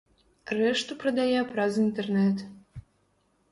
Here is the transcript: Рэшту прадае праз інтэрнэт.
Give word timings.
Рэшту 0.59 0.97
прадае 1.03 1.43
праз 1.53 1.79
інтэрнэт. 1.85 2.37